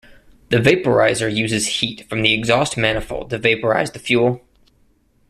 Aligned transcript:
The 0.49 0.57
vaporizer 0.57 1.31
uses 1.31 1.77
heat 1.79 2.09
from 2.09 2.23
the 2.23 2.33
exhaust 2.33 2.75
manifold 2.75 3.29
to 3.29 3.37
vaporize 3.37 3.91
the 3.91 3.99
fuel. 3.99 4.41